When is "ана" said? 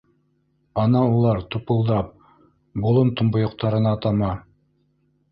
0.83-1.01